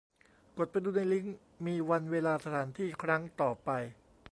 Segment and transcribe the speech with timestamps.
[0.57, 3.69] กดไปดูในลิงก์ มีวันเวลาสถานที่ครั้งต่อไป